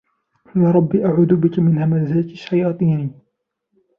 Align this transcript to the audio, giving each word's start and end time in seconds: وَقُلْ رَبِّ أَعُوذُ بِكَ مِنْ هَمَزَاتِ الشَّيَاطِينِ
وَقُلْ 0.45 0.59
رَبِّ 0.61 0.95
أَعُوذُ 0.95 1.35
بِكَ 1.35 1.59
مِنْ 1.59 1.77
هَمَزَاتِ 1.77 2.25
الشَّيَاطِينِ 2.25 3.19